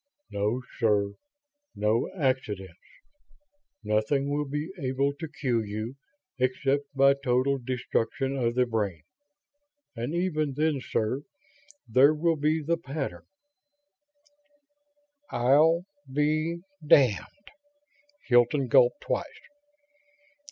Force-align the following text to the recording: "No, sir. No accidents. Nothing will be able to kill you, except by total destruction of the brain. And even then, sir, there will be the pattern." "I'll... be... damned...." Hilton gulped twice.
"No, 0.31 0.63
sir. 0.79 1.13
No 1.75 2.09
accidents. 2.15 2.79
Nothing 3.83 4.31
will 4.31 4.45
be 4.49 4.71
able 4.81 5.13
to 5.19 5.27
kill 5.29 5.63
you, 5.63 5.93
except 6.39 6.85
by 6.95 7.13
total 7.13 7.59
destruction 7.59 8.35
of 8.35 8.55
the 8.55 8.65
brain. 8.65 9.03
And 9.95 10.15
even 10.15 10.55
then, 10.55 10.81
sir, 10.81 11.21
there 11.87 12.15
will 12.15 12.35
be 12.37 12.63
the 12.63 12.77
pattern." 12.77 13.27
"I'll... 15.29 15.85
be... 16.11 16.61
damned...." 16.83 17.51
Hilton 18.25 18.69
gulped 18.69 19.01
twice. 19.01 19.39